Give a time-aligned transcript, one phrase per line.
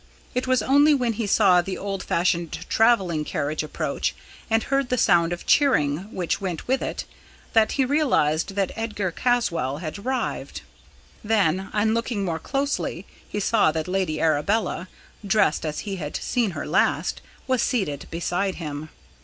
[0.33, 4.15] It was only when he saw the old fashioned travelling carriage approach
[4.49, 7.05] and heard the sound of cheering which went with it,
[7.53, 10.63] that he realised that Edgar Caswall had arrived.
[11.23, 14.87] Then, on looking more closely, he saw that Lady Arabella,
[15.23, 18.89] dressed as he had seen her last, was seated beside him.